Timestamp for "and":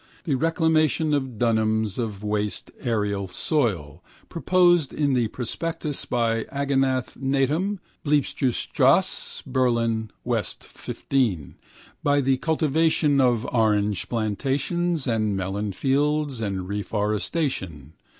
15.05-15.37, 16.41-16.67